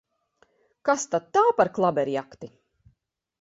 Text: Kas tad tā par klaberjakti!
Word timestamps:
Kas 0.89 1.05
tad 1.11 1.27
tā 1.37 1.43
par 1.59 1.71
klaberjakti! 1.77 2.51